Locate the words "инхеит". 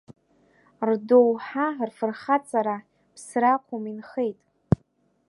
3.91-4.39